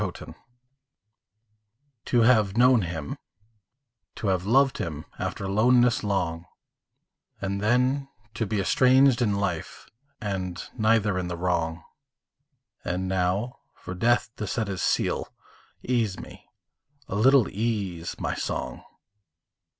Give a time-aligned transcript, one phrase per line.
[0.01, 0.33] MONODY
[2.05, 3.19] To have known him,
[4.15, 6.45] to have loved him After loneness long;
[7.39, 9.85] And then to be estranged in life,
[10.19, 11.83] And neither in the wrong;
[12.83, 15.25] And now for death to set his sealâ
[15.83, 16.49] Ease me,
[17.07, 18.83] a little ease, my song!